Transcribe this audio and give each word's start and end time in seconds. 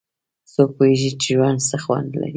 څوک 0.53 0.69
پوهیږي 0.77 1.09
چې 1.21 1.27
ژوند 1.35 1.59
څه 1.69 1.77
خوند 1.83 2.09
لري 2.21 2.29